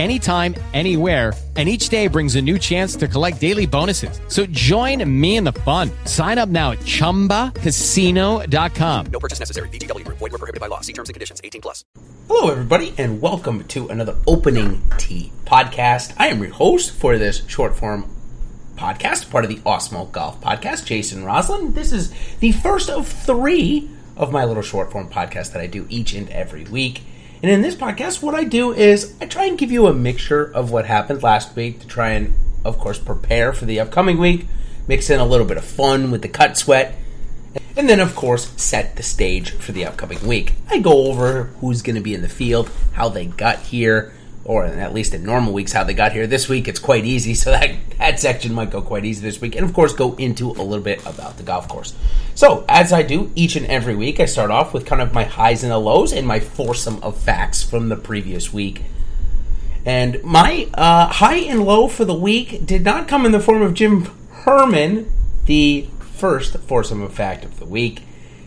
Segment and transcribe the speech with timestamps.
[0.00, 4.18] anytime, anywhere and each day brings a new chance to collect daily bonuses.
[4.28, 5.90] So join me in the fun.
[6.06, 9.06] Sign up now at ChumbaCasino.com.
[9.12, 9.68] No purchase necessary.
[9.68, 10.16] VGW Group.
[10.16, 10.80] Void were prohibited by law.
[10.80, 11.42] See terms and conditions.
[11.44, 11.84] 18 plus.
[12.28, 16.14] Hello, everybody, and welcome to another Opening Tee podcast.
[16.16, 18.08] I am your host for this short form
[18.76, 21.74] podcast, part of the Awesemo Golf Podcast, Jason Rouslin.
[21.74, 25.86] This is the first of three of my little short form podcast that I do
[25.90, 27.02] each and every week.
[27.42, 30.44] And in this podcast, what I do is I try and give you a mixture
[30.44, 32.34] of what happened last week to try and,
[32.66, 34.46] of course, prepare for the upcoming week,
[34.86, 36.96] mix in a little bit of fun with the cut sweat,
[37.76, 40.52] and then, of course, set the stage for the upcoming week.
[40.68, 44.12] I go over who's going to be in the field, how they got here,
[44.44, 46.26] or at least in normal weeks, how they got here.
[46.26, 49.54] This week, it's quite easy, so that, that section might go quite easy this week.
[49.54, 51.94] And, of course, go into a little bit about the golf course.
[52.34, 55.24] So, as I do each and every week, I start off with kind of my
[55.24, 58.82] highs and the lows and my foursome of facts from the previous week.
[59.84, 63.62] And my uh, high and low for the week did not come in the form
[63.62, 65.10] of Jim Herman,
[65.46, 68.02] the first foursome of fact of the week.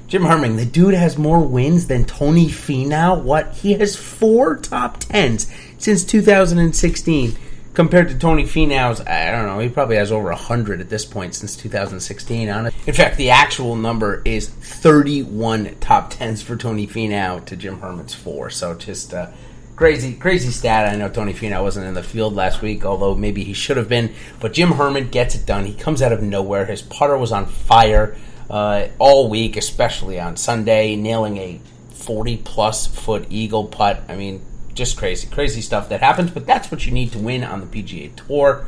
[0.07, 3.21] Jim Herman, the dude has more wins than Tony Finau.
[3.21, 3.53] What?
[3.53, 7.37] He has four top tens since 2016
[7.73, 11.35] compared to Tony Finau's, I don't know, he probably has over 100 at this point
[11.35, 12.49] since 2016.
[12.49, 12.67] On.
[12.67, 18.13] In fact, the actual number is 31 top 10s for Tony Finau to Jim Herman's
[18.13, 18.49] four.
[18.49, 19.31] So just uh,
[19.75, 20.93] crazy, crazy stat.
[20.93, 23.89] I know Tony Finau wasn't in the field last week, although maybe he should have
[23.89, 24.13] been.
[24.39, 25.65] But Jim Herman gets it done.
[25.65, 26.65] He comes out of nowhere.
[26.65, 28.15] His putter was on fire
[28.53, 31.59] uh, all week, especially on Sunday, nailing a
[31.95, 34.03] 40 plus foot eagle putt.
[34.07, 37.43] I mean, just crazy, crazy stuff that happens, but that's what you need to win
[37.43, 38.67] on the PGA Tour.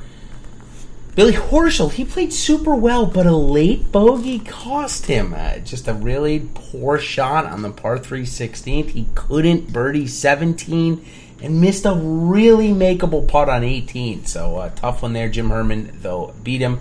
[1.13, 5.35] Billy Horschel, he played super well, but a late bogey cost him.
[5.37, 8.89] Uh, just a really poor shot on the par 3 16th.
[8.89, 11.05] He couldn't birdie 17
[11.43, 14.25] and missed a really makeable putt on 18.
[14.25, 15.29] So, uh, tough one there.
[15.29, 16.79] Jim Herman, though, beat him.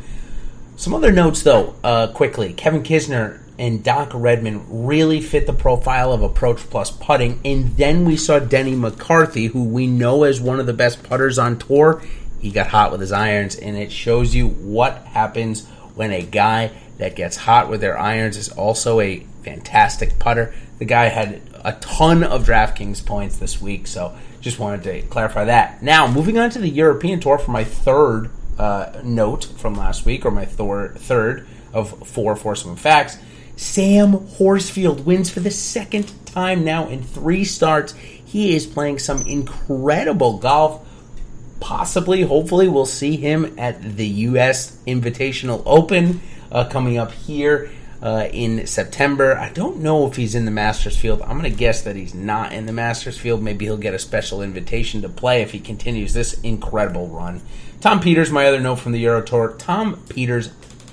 [0.77, 2.53] Some other notes, though, uh, quickly.
[2.53, 7.41] Kevin Kisner and Doc Redman really fit the profile of approach plus putting.
[7.45, 11.39] And then we saw Denny McCarthy, who we know as one of the best putters
[11.39, 12.03] on tour.
[12.41, 16.73] He got hot with his irons, and it shows you what happens when a guy
[16.99, 20.53] that gets hot with their irons is also a fantastic putter.
[20.79, 25.45] The guy had a ton of DraftKings points this week, so just wanted to clarify
[25.47, 25.83] that.
[25.83, 30.25] Now, moving on to the European Tour for my third uh, note from last week,
[30.25, 33.19] or my thor- third of four foursome facts.
[33.57, 37.95] Sam Horsfield wins for the second time now in three starts.
[37.95, 40.87] He is playing some incredible golf.
[41.61, 44.77] Possibly, hopefully, we'll see him at the U.S.
[44.87, 46.21] Invitational Open
[46.51, 47.71] uh, coming up here
[48.03, 49.37] uh, in September.
[49.37, 51.23] I don't know if he's in the Masters field.
[51.23, 53.43] I'm going to guess that he's not in the Masters field.
[53.43, 57.41] Maybe he'll get a special invitation to play if he continues this incredible run.
[57.85, 59.57] Tom Pieters, my other note from the Euro Tour.
[59.59, 60.51] Tom Pieters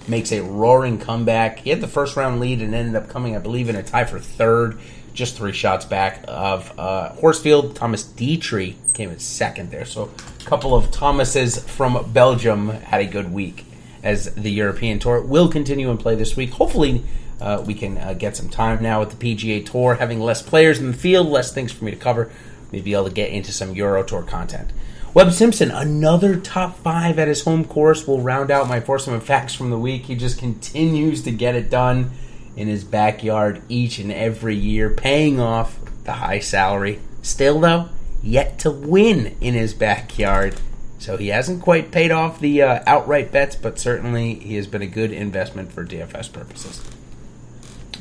[0.09, 1.59] makes a roaring comeback.
[1.59, 4.03] He had the first round lead and ended up coming, I believe, in a tie
[4.03, 4.77] for third,
[5.13, 7.77] just three shots back of uh, Horsfield.
[7.77, 9.85] Thomas Detry came in second there.
[9.85, 13.63] So a couple of Thomases from Belgium had a good week
[14.03, 16.49] as the European Tour will continue and play this week.
[16.49, 17.05] Hopefully,
[17.39, 20.79] uh, we can uh, get some time now with the PGA Tour, having less players
[20.79, 22.29] in the field, less things for me to cover.
[22.73, 24.73] Maybe able to get into some Euro Tour content.
[25.13, 29.23] Webb Simpson, another top five at his home course, will round out my foursome of
[29.23, 30.05] facts from the week.
[30.05, 32.11] He just continues to get it done
[32.55, 37.01] in his backyard each and every year, paying off the high salary.
[37.21, 37.89] Still, though,
[38.23, 40.55] yet to win in his backyard.
[40.97, 44.81] So he hasn't quite paid off the uh, outright bets, but certainly he has been
[44.81, 46.81] a good investment for DFS purposes.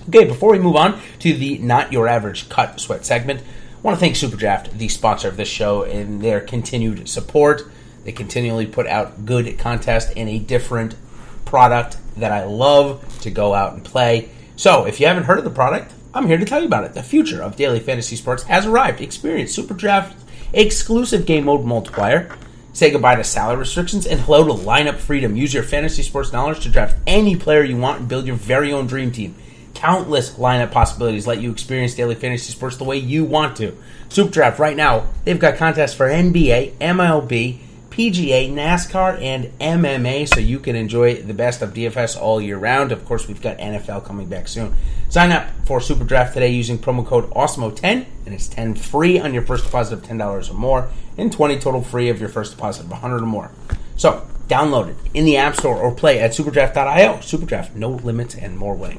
[0.09, 3.43] Okay, before we move on to the not your average cut sweat segment,
[3.83, 7.63] want to thank Superdraft, the sponsor of this show, and their continued support.
[8.05, 10.97] They continually put out good contest and a different
[11.45, 14.31] product that I love to go out and play.
[14.57, 16.95] So, if you haven't heard of the product, I'm here to tell you about it.
[16.95, 19.01] The future of daily fantasy sports has arrived.
[19.01, 20.15] Experience Superdraft
[20.53, 22.35] exclusive game mode multiplier.
[22.73, 25.37] Say goodbye to salary restrictions and hello to lineup freedom.
[25.37, 28.73] Use your fantasy sports knowledge to draft any player you want and build your very
[28.73, 29.35] own dream team.
[29.81, 33.75] Countless lineup possibilities let you experience daily fantasy sports the way you want to.
[34.11, 40.39] Super Draft right now, they've got contests for NBA, MLB, PGA, NASCAR, and MMA, so
[40.39, 42.93] you can enjoy the best of DFS all year round.
[42.93, 44.77] Of course, we've got NFL coming back soon.
[45.09, 49.33] Sign up for Super Draft today using promo code AWESEMO10, and it's 10 free on
[49.33, 52.83] your first deposit of $10 or more, and 20 total free of your first deposit
[52.83, 53.51] of 100 or more.
[53.97, 57.15] So, download it in the App Store or play at superdraft.io.
[57.21, 58.99] Superdraft, no limits and more winning.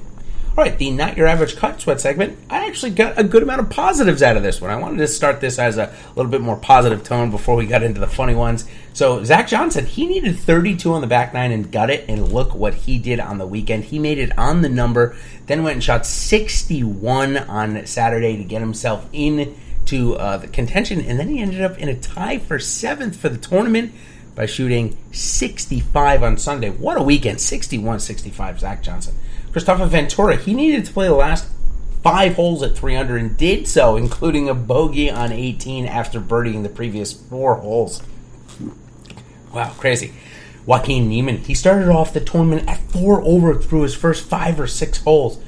[0.57, 2.37] All right, the not your average cut sweat segment.
[2.49, 4.69] I actually got a good amount of positives out of this one.
[4.69, 7.83] I wanted to start this as a little bit more positive tone before we got
[7.83, 8.65] into the funny ones.
[8.91, 12.03] So Zach Johnson, he needed 32 on the back nine and got it.
[12.09, 13.85] And look what he did on the weekend.
[13.85, 15.15] He made it on the number,
[15.45, 21.17] then went and shot 61 on Saturday to get himself into uh, the contention, and
[21.17, 23.93] then he ended up in a tie for seventh for the tournament
[24.35, 26.69] by shooting 65 on Sunday.
[26.69, 27.37] What a weekend!
[27.37, 29.15] 61-65, Zach Johnson.
[29.51, 31.47] Kristoffer Ventura, he needed to play the last
[32.03, 36.69] five holes at 300 and did so, including a bogey on 18 after birdieing the
[36.69, 38.01] previous four holes.
[39.53, 40.13] Wow, crazy.
[40.65, 44.67] Joaquin Niemann, he started off the tournament at four over through his first five or
[44.67, 45.41] six holes.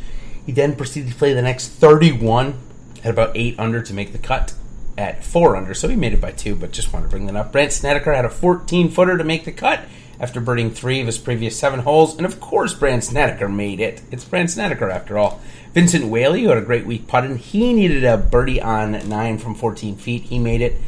[0.46, 2.60] He then proceeded to play the next 31
[3.04, 4.54] at about eight under to make the cut
[4.98, 7.36] at four under, so he made it by two, but just wanted to bring that
[7.36, 7.52] up.
[7.52, 9.86] Brandt Snedeker had a 14 footer to make the cut
[10.20, 14.02] after birding three of his previous seven holes, and of course, Brandt Snedeker made it.
[14.12, 15.42] It's Brandt Snedeker after all.
[15.74, 19.56] Vincent Whaley, who had a great week putting, he needed a birdie on nine from
[19.56, 20.24] 14 feet.
[20.24, 20.80] He made it.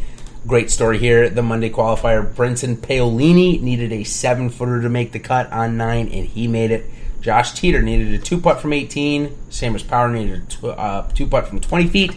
[0.45, 1.27] Great story here.
[1.27, 6.07] The Monday qualifier, Brinson Paolini needed a seven footer to make the cut on nine,
[6.09, 6.85] and he made it.
[7.19, 9.35] Josh Teater needed a two putt from 18.
[9.49, 12.11] Sam Power needed a two, uh, two putt from 20 feet.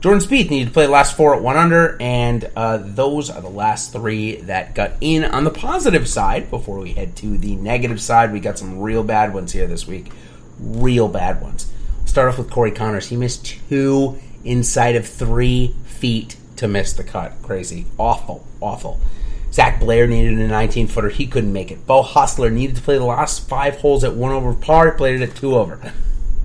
[0.00, 3.40] Jordan Spieth needed to play the last four at one under, and uh, those are
[3.40, 6.50] the last three that got in on the positive side.
[6.50, 9.88] Before we head to the negative side, we got some real bad ones here this
[9.88, 10.12] week.
[10.60, 11.72] Real bad ones.
[12.04, 13.08] Start off with Corey Conners.
[13.08, 17.32] He missed two inside of three feet to miss the cut.
[17.42, 17.86] Crazy.
[17.98, 18.46] Awful.
[18.60, 19.00] Awful.
[19.52, 21.08] Zach Blair needed a 19 footer.
[21.08, 21.86] He couldn't make it.
[21.86, 24.92] Beau Hossler needed to play the last five holes at one over par.
[24.92, 25.92] He Played it at two over.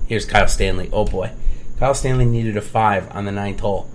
[0.08, 0.90] Here's Kyle Stanley.
[0.92, 1.30] Oh boy.
[1.78, 3.88] Kyle Stanley needed a five on the ninth hole.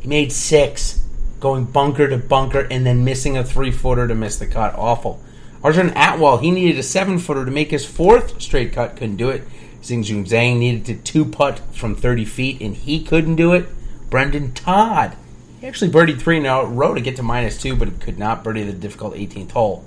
[0.00, 1.02] He made six,
[1.40, 4.74] going bunker to bunker and then missing a three footer to miss the cut.
[4.74, 5.20] Awful.
[5.62, 8.96] Arjun Atwal, he needed a seven footer to make his fourth straight cut.
[8.96, 9.42] Couldn't do it.
[9.82, 13.68] Xinjun Zhang needed to two putt from 30 feet and he couldn't do it.
[14.08, 15.16] Brendan Todd,
[15.60, 18.18] he actually birdied three in a row to get to minus two, but he could
[18.18, 19.84] not birdie the difficult 18th hole.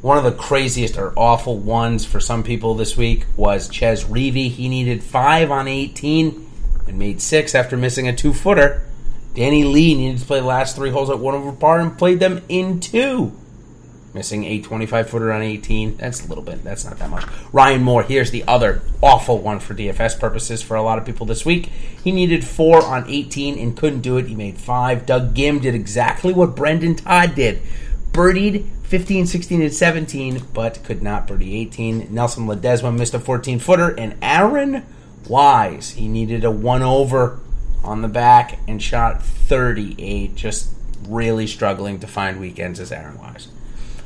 [0.00, 4.50] One of the craziest or awful ones for some people this week was Chez Reavie.
[4.50, 6.47] He needed five on 18
[6.88, 8.82] and made six after missing a two footer.
[9.34, 12.18] Danny Lee needed to play the last three holes at one over par and played
[12.18, 13.32] them in two.
[14.14, 15.98] Missing a 25 footer on 18.
[15.98, 16.64] That's a little bit.
[16.64, 17.24] That's not that much.
[17.52, 21.26] Ryan Moore, here's the other awful one for DFS purposes for a lot of people
[21.26, 21.66] this week.
[22.02, 24.26] He needed four on 18 and couldn't do it.
[24.26, 25.06] He made five.
[25.06, 27.62] Doug Ghim did exactly what Brendan Todd did.
[28.12, 32.08] Birdied 15, 16, and 17, but could not birdie 18.
[32.12, 34.86] Nelson Ledesma missed a 14 footer, and Aaron
[35.28, 37.40] Wise, he needed a one over
[37.82, 40.34] on the back and shot 38.
[40.34, 40.70] Just
[41.06, 43.48] really struggling to find weekends as Aaron Wise.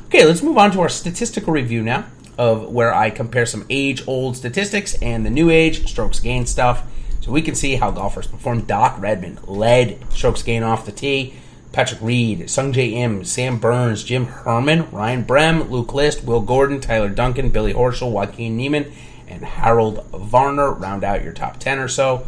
[0.05, 2.05] Okay, let's move on to our statistical review now
[2.37, 6.83] of where I compare some age old statistics and the new age strokes gain stuff.
[7.21, 8.67] So we can see how golfers performed.
[8.67, 11.35] Doc Redman led strokes gain off the tee.
[11.71, 17.09] Patrick Reed, Sungjae Im, Sam Burns, Jim Herman, Ryan Brehm, Luke List, Will Gordon, Tyler
[17.09, 18.91] Duncan, Billy Horschel, Joaquin Niemann,
[19.33, 22.27] and Harold Varner round out your top 10 or so.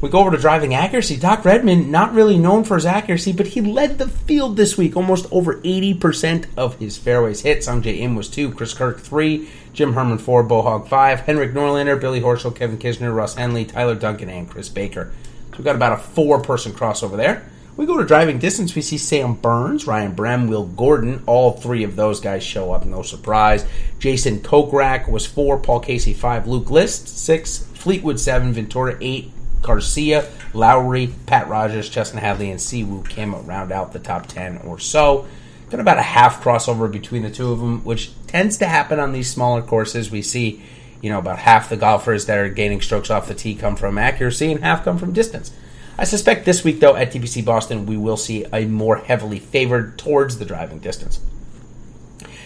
[0.00, 1.16] We go over to driving accuracy.
[1.16, 4.96] Doc Redman, not really known for his accuracy, but he led the field this week.
[4.96, 7.60] Almost over 80% of his fairways hit.
[7.60, 12.20] Sungjae Im was 2, Chris Kirk 3, Jim Herman 4, Bohog 5, Henrik Norlander, Billy
[12.20, 15.10] Horschel, Kevin Kisner, Russ Henley, Tyler Duncan, and Chris Baker.
[15.52, 17.48] So we've got about a four person crossover there.
[17.76, 18.74] We go to driving distance.
[18.74, 21.22] We see Sam Burns, Ryan Brehm, Will Gordon.
[21.26, 22.84] All three of those guys show up.
[22.84, 23.66] No surprise.
[23.98, 25.58] Jason Kokrak was four.
[25.58, 26.46] Paul Casey five.
[26.46, 27.58] Luke List six.
[27.74, 28.52] Fleetwood seven.
[28.52, 29.32] Ventura eight.
[29.64, 34.78] Garcia, Lowry, Pat Rodgers, Chesson Hadley, and Siwoo Kim round out the top ten or
[34.78, 35.26] so.
[35.70, 39.12] Got about a half crossover between the two of them, which tends to happen on
[39.12, 40.10] these smaller courses.
[40.10, 40.62] We see,
[41.00, 43.96] you know, about half the golfers that are gaining strokes off the tee come from
[43.96, 45.50] accuracy, and half come from distance.
[45.96, 49.96] I suspect this week, though, at TPC Boston, we will see a more heavily favored
[49.96, 51.20] towards the driving distance.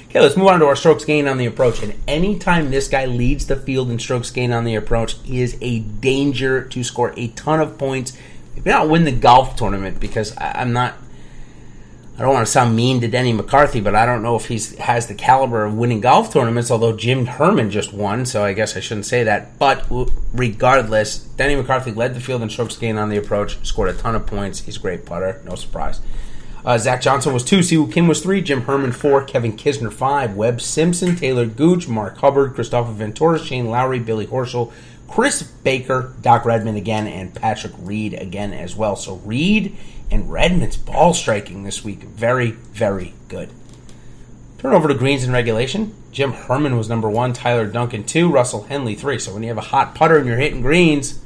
[0.09, 1.83] Okay, let's move on to our strokes gain on the approach.
[1.83, 5.81] And anytime this guy leads the field in strokes gain on the approach, is a
[5.81, 8.17] danger to score a ton of points.
[8.57, 10.95] If not win the golf tournament, because I'm not.
[12.19, 14.59] I don't want to sound mean to Denny McCarthy, but I don't know if he
[14.81, 16.69] has the caliber of winning golf tournaments.
[16.69, 19.57] Although Jim Herman just won, so I guess I shouldn't say that.
[19.57, 19.87] But
[20.33, 24.17] regardless, Denny McCarthy led the field in strokes gained on the approach, scored a ton
[24.17, 24.59] of points.
[24.63, 26.01] He's a great putter, no surprise.
[26.65, 30.35] Uh, Zach Johnson was two, Siwoo Kim was three, Jim Herman four, Kevin Kisner five,
[30.35, 34.73] Webb Simpson, Taylor Gooch, Mark Hubbard, Kristoffer Ventura, Shane Lowry, Billy Horschel,
[35.09, 38.95] Chris Baker, Doc Redman again, and Patrick Reed again as well.
[38.95, 39.77] So Reed
[40.11, 43.51] and Redman's ball striking this week, very, very good.
[44.59, 45.95] Turn over to greens in regulation.
[46.11, 49.19] Jim Herman was number one, Tyler Duncan two, Russell Henley three.
[49.19, 51.21] So when you have a hot putter and you're hitting greens,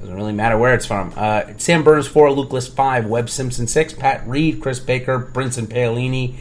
[0.00, 1.12] doesn't really matter where it's from.
[1.16, 5.66] Uh, Sam Burns four, Luke List five, Webb Simpson six, Pat Reed, Chris Baker, Brinson
[5.66, 6.36] Paolini,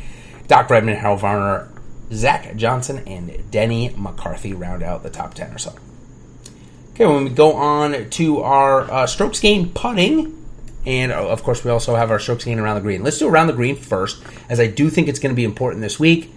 [0.48, 1.72] Doc Redman, Harold Varner,
[2.12, 5.74] Zach Johnson, and Denny McCarthy round out the top ten or so.
[6.96, 10.48] Okay, when we go on to our uh, strokes gained putting,
[10.86, 13.04] and uh, of course we also have our strokes gained around the green.
[13.04, 15.82] Let's do around the green first, as I do think it's going to be important
[15.82, 16.32] this week.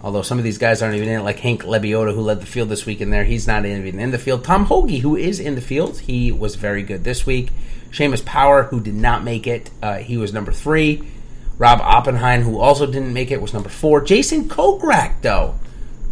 [0.00, 2.46] Although some of these guys aren't even in it, like Hank Lebioda, who led the
[2.46, 4.44] field this week in there, he's not even in the field.
[4.44, 7.50] Tom Hoge, who is in the field, he was very good this week.
[7.90, 11.02] Seamus Power, who did not make it, uh, he was number three.
[11.58, 14.00] Rob Oppenheim, who also didn't make it, was number four.
[14.00, 15.56] Jason Kokrak, though,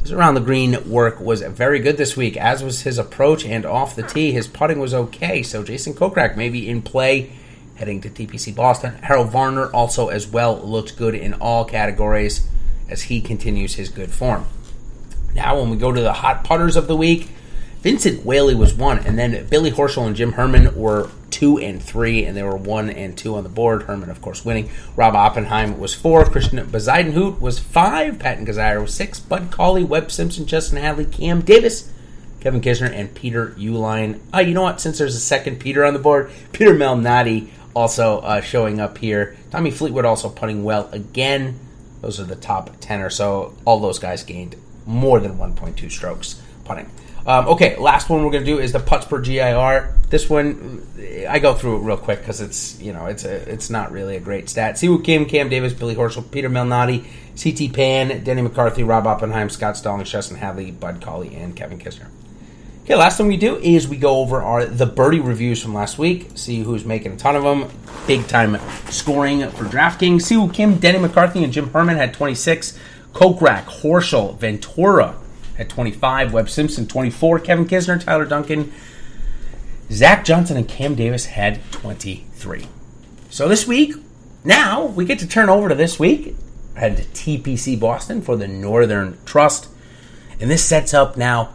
[0.07, 3.67] his around the green work was very good this week, as was his approach and
[3.67, 4.31] off the tee.
[4.31, 7.33] His putting was okay, so Jason Kokrak maybe in play
[7.75, 8.95] heading to TPC Boston.
[9.03, 12.47] Harold Varner also as well looked good in all categories
[12.89, 14.47] as he continues his good form.
[15.35, 17.29] Now, when we go to the hot putters of the week,
[17.81, 22.25] Vincent Whaley was one, and then Billy Horschel and Jim Herman were two and three,
[22.25, 23.83] and they were one and two on the board.
[23.83, 24.71] Herman, of course, winning.
[24.97, 26.25] Rob Oppenheim was four.
[26.25, 28.19] Christian Bezuidenhout was five.
[28.19, 29.21] Patton Kizzire was six.
[29.21, 31.93] Bud Cauley, Webb Simpson, Chesson Hadley, Cam Davis,
[32.41, 34.19] Kevin Kisner, and Peter Uihlein.
[34.35, 34.81] Uh, you know what?
[34.81, 39.37] Since there's a second Peter on the board, Peter Malnati also uh, showing up here.
[39.51, 41.61] Tommy Fleetwood also putting well again.
[42.01, 43.55] Those are the top 10 or so.
[43.67, 46.91] All those guys gained more than 1.2 strokes putting.
[47.27, 49.93] Um, okay, last one we're going to do is the putts per GIR.
[50.09, 50.87] This one,
[51.29, 54.15] I go through it real quick because it's you know it's a it's not really
[54.15, 54.77] a great stat.
[54.77, 57.05] Siwoo Kim, Cam Davis, Billy Horschel, Peter Malnati,
[57.37, 62.07] CT Pan, Denny McCarthy, Rob Oppenheim, Scott Stallings, Chesson Hadley, Bud Cauley, and Kevin Kisner.
[62.85, 65.99] Okay, last thing we do is we go over our the birdie reviews from last
[65.99, 66.31] week.
[66.37, 67.69] See who's making a ton of them.
[68.07, 68.57] Big time
[68.91, 70.19] scoring for DraftKings.
[70.19, 72.79] Siwoo Kim, Denny McCarthy, and Jim Herman had 26.
[73.13, 75.17] Kokrak, Horschel, Ventura
[75.59, 76.33] at 25.
[76.33, 77.41] Webb Simpson 24.
[77.41, 78.73] Kevin Kisner, Tyler Duncan,
[79.91, 82.67] Zach Johnson, and Cam Davis had 23.
[83.31, 83.95] So this week,
[84.45, 86.37] now we get to turn over to this week.
[86.77, 89.69] I to TPC Boston for the Northern Trust,
[90.39, 91.55] and this sets up now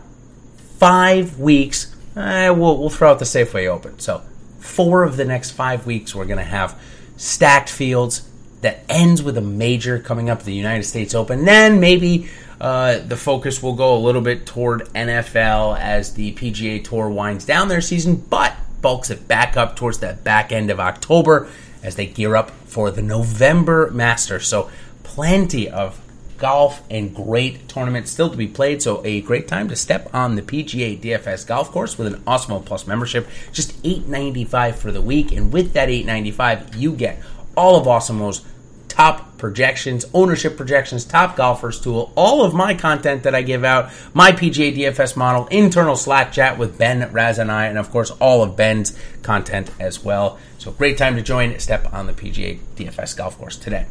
[0.79, 1.96] five weeks.
[2.15, 4.00] Eh, we'll, we'll throw out the Safeway Open.
[4.00, 4.24] So,
[4.60, 6.79] four of the next five weeks, we're going to have
[7.17, 8.27] stacked fields
[8.62, 11.46] that ends with a major coming up, the United States Open.
[11.46, 12.29] Then maybe
[12.62, 17.44] uh, the focus will go a little bit toward NFL as the PGA Tour winds
[17.44, 21.50] down their season, but bulks it back up towards that back end of October
[21.82, 24.48] as they gear up for the November Masters.
[24.48, 24.70] So,
[25.01, 26.00] plenty of
[26.38, 28.82] golf and great tournaments still to be played.
[28.82, 32.63] So a great time to step on the PGA DFS golf course with an Awesemo
[32.63, 33.27] Plus membership.
[33.51, 37.22] Just $8.95 for the week, and with that $8.95, you get
[37.58, 38.46] all of Awesemo's
[38.92, 43.90] top projections, ownership projections, top golfers tool, all of my content that I give out,
[44.14, 48.12] my PGA DFS model, internal Slack chat with Ben, Raz, and I, and of course
[48.12, 50.38] all of Ben's content as well.
[50.58, 51.58] So great time to join.
[51.60, 53.88] Step on the PGA DFS golf course today.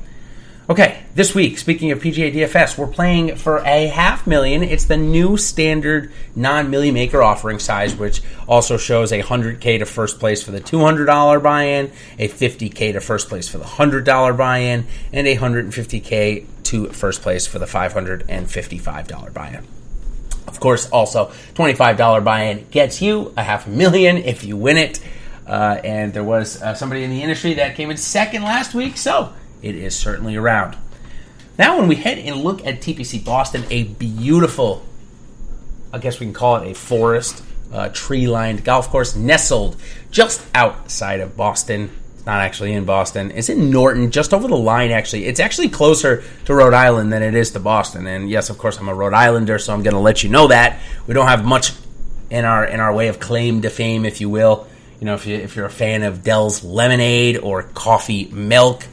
[0.71, 4.63] Okay, this week, speaking of PGA DFS, we're playing for a half million.
[4.63, 9.85] It's the new standard non milli maker offering size, which also shows a 100K to
[9.85, 14.37] first place for the $200 buy in, a 50K to first place for the $100
[14.37, 19.67] buy in, and a 150K to first place for the $555 buy in.
[20.47, 24.77] Of course, also $25 buy in gets you a half a million if you win
[24.77, 25.01] it.
[25.49, 28.97] Uh, and there was uh, somebody in the industry that came in second last week,
[28.97, 30.77] so it is certainly around.
[31.59, 34.85] Now, when we head and look at TPC Boston, a beautiful,
[35.93, 39.77] I guess we can call it a forest, uh, tree lined golf course nestled
[40.11, 41.91] just outside of Boston.
[42.15, 43.31] It's not actually in Boston.
[43.35, 45.27] It's in Norton, just over the line, actually.
[45.27, 48.07] It's actually closer to Rhode Island than it is to Boston.
[48.07, 50.49] And yes, of course, I'm a Rhode Islander, so I'm going to let you know
[50.49, 50.81] that.
[51.07, 51.73] We don't have much
[52.31, 54.67] in our in our way of claim to fame, if you will.
[55.01, 58.85] You know, if, you, if you're a fan of Del's Lemonade or coffee milk,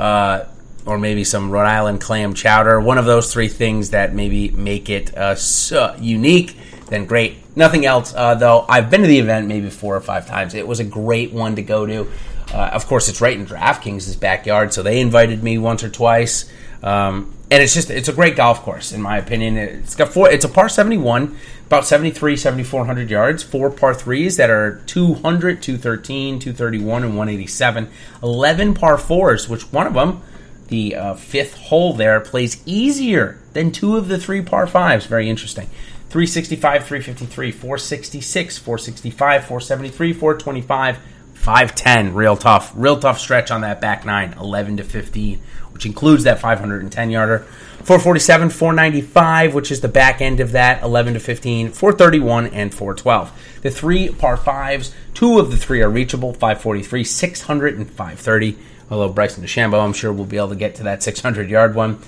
[0.00, 0.46] uh,
[0.86, 2.80] or maybe some Rhode Island clam chowder.
[2.80, 6.56] One of those three things that maybe make it uh, so unique.
[6.90, 7.38] Then great.
[7.56, 8.66] Nothing else uh, though.
[8.68, 10.54] I've been to the event maybe four or five times.
[10.54, 12.10] It was a great one to go to.
[12.52, 16.50] Uh, of course, it's right in DraftKings' backyard, so they invited me once or twice.
[16.82, 19.56] Um, and it's just it's a great golf course in my opinion.
[19.56, 20.30] It's got four.
[20.30, 23.42] It's a par seventy one, about 73, 7400 yards.
[23.42, 27.88] Four par threes that are 200, 213, 231, and one eighty seven.
[28.22, 30.22] Eleven par fours, which one of them,
[30.68, 35.06] the uh, fifth hole there, plays easier than two of the three par fives.
[35.06, 35.68] Very interesting.
[36.10, 40.98] 365, 353, 466, 465, 473, 425,
[41.34, 42.14] 510.
[42.14, 42.72] Real tough.
[42.74, 45.40] Real tough stretch on that back nine, 11 to 15
[45.80, 47.38] which includes that 510 yarder.
[47.38, 53.32] 447, 495, which is the back end of that, 11 to 15, 431, and 412.
[53.62, 58.58] The three par fives, two of the three are reachable, 543, 600, and 530.
[58.90, 61.98] Although Bryson DeChambeau, I'm sure we'll be able to get to that 600 yard one.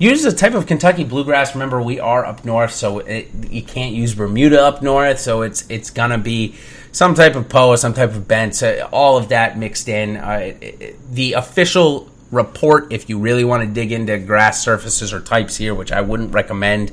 [0.00, 1.54] Uses a type of Kentucky bluegrass.
[1.54, 5.18] Remember, we are up north, so it, you can't use Bermuda up north.
[5.20, 6.54] So it's it's gonna be
[6.90, 10.16] some type of POA, some type of bent, so all of that mixed in.
[10.16, 15.12] Uh, it, it, the official report if you really want to dig into grass surfaces
[15.12, 16.92] or types here, which I wouldn't recommend.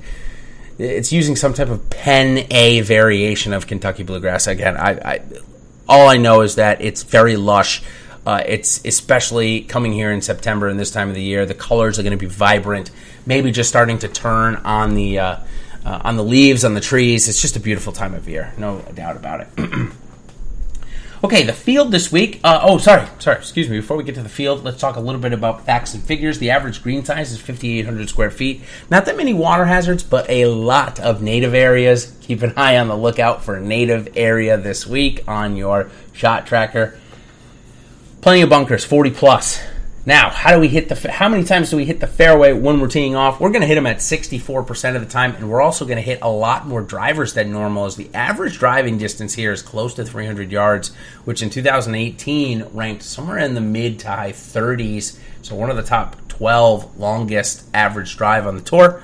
[0.78, 4.48] It's using some type of Pen A variation of Kentucky bluegrass.
[4.48, 5.22] Again, I, I
[5.88, 7.82] all I know is that it's very lush.
[8.28, 11.46] Uh, it's especially coming here in September and this time of the year.
[11.46, 12.92] The colors are going to be vibrant.
[13.26, 15.38] Maybe just starting to turn on the uh,
[15.86, 17.30] uh, on the leaves on the trees.
[17.30, 19.48] It's just a beautiful time of year, no doubt about it.
[21.24, 22.40] Okay, the field this week.
[22.44, 23.38] Uh, oh, sorry, sorry.
[23.38, 23.78] Excuse me.
[23.78, 26.38] Before we get to the field, let's talk a little bit about facts and figures.
[26.38, 28.62] The average green size is 5,800 square feet.
[28.92, 32.16] Not that many water hazards, but a lot of native areas.
[32.22, 37.00] Keep an eye on the lookout for native area this week on your shot tracker.
[38.28, 39.64] Plenty of bunkers, 40 plus.
[40.06, 41.10] Now, how do we hit the?
[41.10, 43.40] How many times do we hit the fairway when we're teeing off?
[43.40, 46.02] We're going to hit them at 64% of the time, and we're also going to
[46.02, 47.86] hit a lot more drivers than normal.
[47.86, 50.94] As the average driving distance here is close to 300 yards,
[51.24, 55.18] which in 2018 ranked somewhere in the mid to high 30s.
[55.42, 59.04] So one of the top 12 longest average drive on the tour.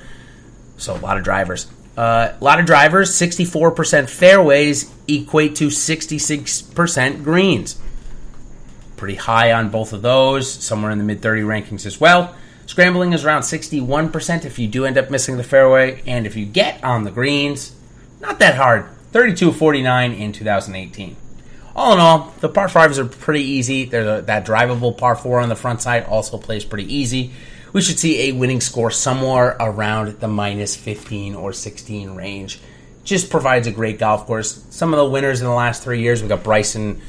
[0.76, 1.68] So a lot of drivers.
[1.96, 3.12] Uh, a lot of drivers.
[3.12, 7.80] 64% fairways equate to 66% greens
[9.04, 12.34] pretty high on both of those, somewhere in the mid 30 rankings as well.
[12.68, 16.46] Scrambling is around 61% if you do end up missing the fairway, and if you
[16.46, 17.76] get on the greens,
[18.22, 18.86] not that hard.
[19.12, 21.18] 32 49 in 2018.
[21.76, 23.84] All in all, the par fives are pretty easy.
[23.84, 27.34] There's a, that drivable par four on the front side also plays pretty easy.
[27.74, 32.62] We should see a winning score somewhere around the minus 15 or 16 range.
[33.04, 34.64] Just provides a great golf course.
[34.70, 37.02] Some of the winners in the last three years, we got Bryson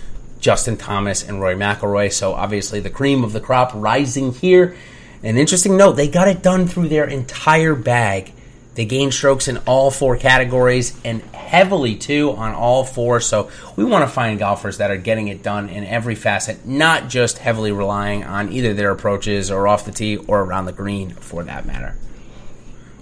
[0.44, 2.12] Justin Thomas and Rory McIlroy.
[2.12, 4.76] So obviously the cream of the crop rising here.
[5.22, 8.30] An interesting note: they got it done through their entire bag.
[8.74, 13.20] They gained strokes in all four categories and heavily too on all four.
[13.20, 17.08] So we want to find golfers that are getting it done in every facet, not
[17.08, 21.08] just heavily relying on either their approaches or off the tee or around the green
[21.14, 21.96] for that matter.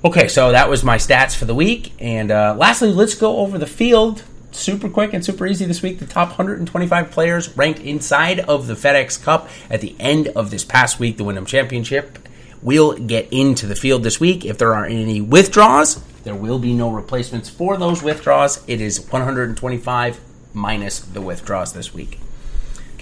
[0.04, 1.92] Okay, so that was my stats for the week.
[1.98, 4.22] And uh, lastly, let's go over the field
[4.54, 5.98] super quick and super easy this week.
[5.98, 10.64] The top 125 players ranked inside of the FedEx Cup at the end of this
[10.64, 12.18] past week, the Wyndham Championship.
[12.62, 14.44] We'll get into the field this week.
[14.44, 18.62] If there are any withdrawals, there will be no replacements for those withdrawals.
[18.68, 20.20] It is 125
[20.54, 22.18] minus the withdrawals this week.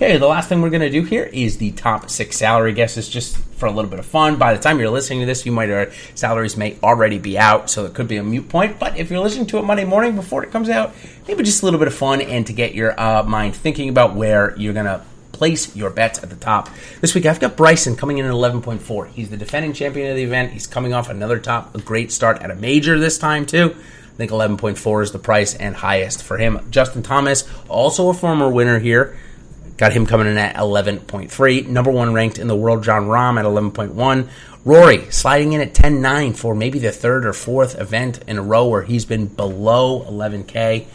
[0.02, 3.06] Okay, the last thing we're going to do here is the top six salary guesses,
[3.06, 4.36] just for a little bit of fun.
[4.36, 7.68] By the time you're listening to this, you might have, salaries may already be out,
[7.68, 8.78] so it could be a mute point.
[8.78, 10.94] But if you're listening to it Monday morning before it comes out,
[11.28, 14.14] maybe just a little bit of fun and to get your uh, mind thinking about
[14.14, 16.70] where you're going to place your bets at the top.
[17.02, 19.08] This week I've got Bryson coming in at 11.4.
[19.08, 20.52] He's the defending champion of the event.
[20.52, 23.76] He's coming off another top, a great start at a major this time too.
[23.76, 26.66] I think 11.4 is the price and highest for him.
[26.70, 29.18] Justin Thomas, also a former winner here.
[29.80, 31.66] Got him coming in at 11.3.
[31.68, 34.28] Number one ranked in the world, Jon Rahm at 11.1.
[34.62, 38.68] Rory sliding in at 10.9 for maybe the third or fourth event in a row
[38.68, 40.86] where he's been below 11K.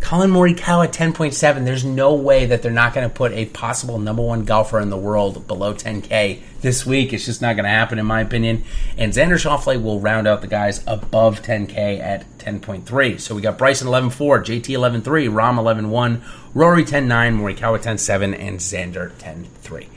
[0.00, 1.64] Collin Morikawa at 10.7.
[1.64, 4.90] There's no way that they're not going to put a possible number one golfer in
[4.90, 7.14] the world below 10K this week.
[7.14, 8.64] It's just not going to happen, in my opinion.
[8.98, 13.18] And Xander Schauffele will round out the guys above 10K at 10.3.
[13.18, 16.20] So we got Bryson 11.4, JT 11.3, Rahm 11.1,
[16.54, 19.88] Rory 10.9, Morikawa 10.7, and Xander 10.3.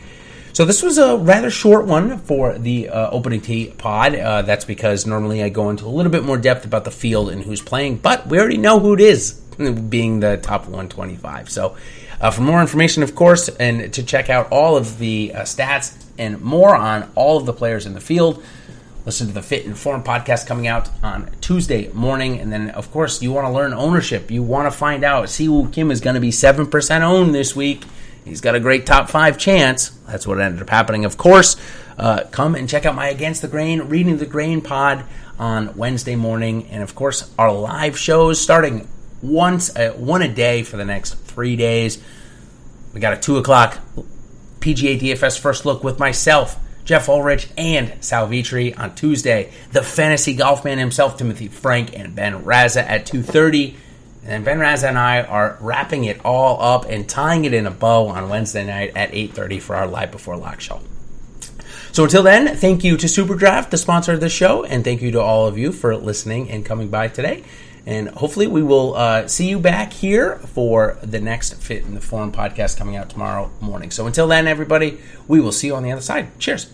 [0.54, 4.15] So this was a rather short one for the uh, opening tee pod.
[4.15, 7.30] Uh, that's because normally I go into a little bit more depth about the field
[7.30, 9.34] and who's playing, but we already know who it is
[9.89, 11.50] being the top 125.
[11.50, 11.76] So
[12.20, 15.93] Uh, for more information, of course, and to check out all of the uh, stats
[16.17, 18.43] and more on all of the players in the field,
[19.08, 22.41] listen to the Fit and Form podcast coming out on Tuesday morning.
[22.41, 24.30] And then, of course, you want to learn ownership.
[24.30, 25.28] You want to find out.
[25.28, 27.86] Siwoo Kim is going to be 7% owned this week.
[28.26, 29.91] He's got a great top five chance.
[30.08, 31.56] That's what ended up happening, of course.
[31.98, 35.06] Uh, come and check out my Against the Grain, Reading the Grain pod
[35.39, 36.67] on Wednesday morning.
[36.67, 38.89] And, of course, our live shows starting
[39.22, 41.98] once, uh, one a day for the next three days.
[42.93, 43.80] We got a 2 o'clock
[44.60, 49.52] PGA DFS first look with myself, Jeff Ulrich, and Sal Vitri on Tuesday.
[49.73, 53.76] The fantasy golf man himself, Timothy Frank, and Ben Raza at 2.30.
[54.23, 57.67] And then Ben Raza and I are wrapping it all up and tying it in
[57.67, 60.82] a bow on Wednesday night at 8.30 for our Live Before Lock show.
[61.91, 65.12] So until then, thank you to Superdraft, the sponsor of the show, and thank you
[65.12, 67.43] to all of you for listening and coming by today.
[67.88, 72.02] And hopefully, we will uh, see you back here for the next Fit in the
[72.02, 73.91] Form podcast coming out tomorrow morning.
[73.91, 76.38] So until then, everybody, we will see you on the other side.
[76.38, 76.69] Cheers.